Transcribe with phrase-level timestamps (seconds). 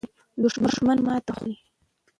[0.65, 1.55] دښمن ماته خوړله.